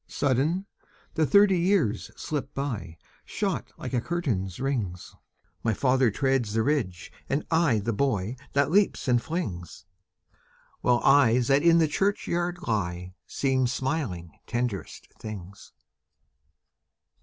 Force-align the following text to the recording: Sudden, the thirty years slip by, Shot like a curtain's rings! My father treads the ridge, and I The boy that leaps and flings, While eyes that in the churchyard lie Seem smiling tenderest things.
Sudden, 0.07 0.65
the 1.13 1.27
thirty 1.27 1.59
years 1.59 2.09
slip 2.15 2.55
by, 2.55 2.97
Shot 3.23 3.71
like 3.77 3.93
a 3.93 4.01
curtain's 4.01 4.59
rings! 4.59 5.15
My 5.61 5.75
father 5.75 6.09
treads 6.09 6.53
the 6.53 6.63
ridge, 6.63 7.11
and 7.29 7.45
I 7.51 7.77
The 7.77 7.93
boy 7.93 8.35
that 8.53 8.71
leaps 8.71 9.07
and 9.07 9.21
flings, 9.21 9.85
While 10.79 11.01
eyes 11.03 11.49
that 11.49 11.61
in 11.61 11.77
the 11.77 11.87
churchyard 11.87 12.57
lie 12.65 13.13
Seem 13.27 13.67
smiling 13.67 14.31
tenderest 14.47 15.07
things. 15.19 15.71